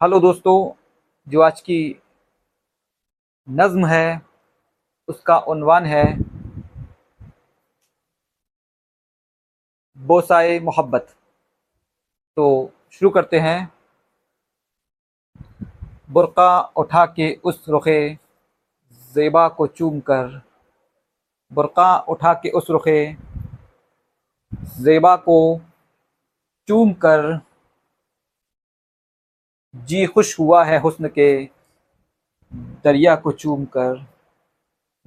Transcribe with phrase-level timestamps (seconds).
[0.00, 0.72] Hello दोस्तों,
[1.26, 2.00] जो आज की
[3.48, 4.20] नज़्म है,
[5.08, 6.04] उसका उन्वान है
[9.98, 11.14] बोसाए मोहब्बत।
[12.36, 13.72] तो शुरू करते हैं।
[16.10, 17.98] बुरक़ा उठा के उस रुखे
[19.12, 20.40] ज़ेबा को चूम कर।
[21.52, 23.00] बुरक़ा उठा के उस रुखे
[24.78, 25.40] ज़ेबा को
[26.68, 27.40] चूम कर।
[29.76, 31.50] जी खुश हुआ है हुस्न के
[32.54, 34.06] दरिया को चूम कर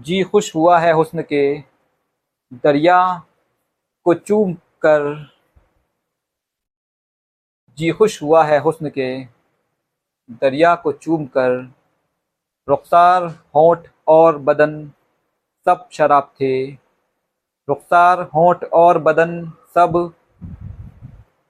[0.00, 1.58] जी खुश हुआ है हुस्न के
[2.52, 3.22] दरिया
[4.04, 5.30] को चूम कर
[7.78, 9.24] जी खुश हुआ है हुस्न के
[10.30, 11.72] दरिया को चूम कर
[12.68, 14.92] रुखसार होंठ और बदन
[15.64, 16.70] सब शराब थे।
[17.68, 20.14] रुखसार होंठ और बदन सब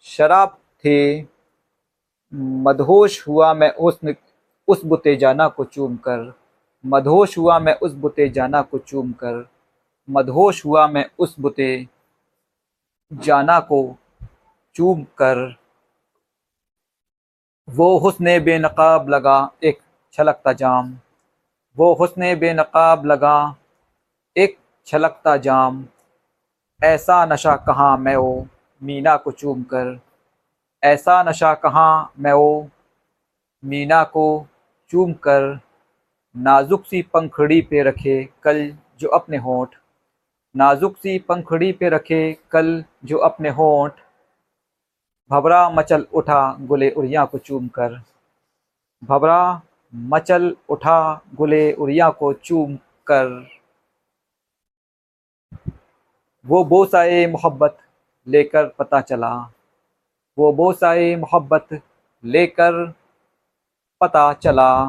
[0.00, 1.31] शराब थे।
[2.34, 4.00] मदहोश हुआ मैं उस
[4.68, 6.34] उस बुते जाना को चूम कर।
[6.86, 9.48] मदहोश हुआ मैं उस बुते जाना को चूम कर।
[10.10, 11.88] मदहोश हुआ मैं उस बुते
[13.12, 13.96] जाना को
[14.74, 15.56] चूम कर।
[17.68, 19.78] वो हुस्न बेनकाब लगा एक
[20.12, 20.98] छलकता जाम।
[21.76, 23.56] वो हुस्न बेनकाब लगा
[24.36, 25.86] एक छलकता जाम।
[26.82, 28.46] ऐसा नशा कहाँ मैं वो
[28.82, 30.00] मीना को चूम कर।
[30.82, 32.68] ऐसा नशा कहाँ मैं वो
[33.62, 34.24] मीना को
[34.92, 35.42] चूम कर
[36.34, 38.58] नाजुक सी पंखड़ी पे रखे कल
[39.00, 39.68] जो अपने होंठ,
[40.54, 43.92] नाजुक सी पंखड़ी पे रखे कल जो अपने होंठ।
[45.30, 48.00] भबरा मचल उठा गुले उरिया को चूम कर
[49.02, 49.60] भबरा
[49.92, 51.00] मचल उठा
[51.34, 53.28] गुले उरिया को चूम कर
[56.46, 57.78] वो बोसाए मोहब्बत
[58.26, 59.34] लेकर पता चला
[60.38, 61.80] वो बोसाए मोहब्बत
[62.24, 62.94] लेकर
[64.00, 64.88] पता चला।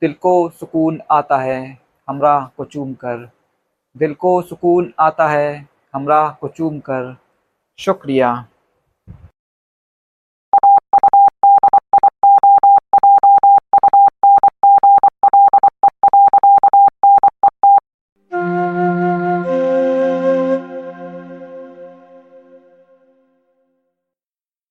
[0.00, 1.78] दिल को सुकून आता है,
[2.08, 3.30] हमरा को चूम कर।
[3.96, 7.16] दिल को सुकून आता है, हमरा को चूम कर।
[7.78, 8.46] शुक्रिया।